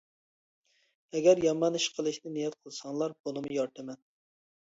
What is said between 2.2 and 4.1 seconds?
نىيەت قىلساڭلار، بۇنىمۇ يارىتىمەن.